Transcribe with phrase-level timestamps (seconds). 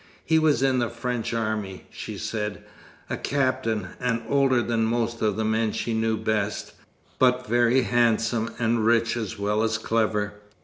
[0.25, 2.63] He was in the French army, she said,
[3.07, 6.73] a captain, and older than most of the men she knew best,
[7.19, 10.33] but very handsome, and rich as well as clever.